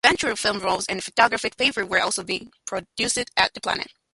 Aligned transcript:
Eventually 0.03 0.35
film 0.35 0.57
rolls 0.57 0.87
and 0.87 1.03
photographic 1.03 1.57
paper 1.57 1.85
were 1.85 2.01
also 2.01 2.23
being 2.23 2.51
produced 2.65 3.23
at 3.37 3.53
the 3.53 3.61
plant. 3.61 3.85